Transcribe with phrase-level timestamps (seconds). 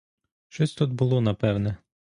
[0.47, 1.77] Щось тут було непевне!